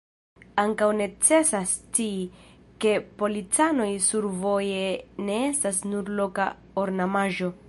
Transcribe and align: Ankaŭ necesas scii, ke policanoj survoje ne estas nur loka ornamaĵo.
Ankaŭ 0.61 0.85
necesas 1.01 1.73
scii, 1.81 2.23
ke 2.85 2.95
policanoj 3.21 3.89
survoje 4.09 4.83
ne 5.29 5.41
estas 5.55 5.85
nur 5.93 6.15
loka 6.23 6.53
ornamaĵo. 6.87 7.57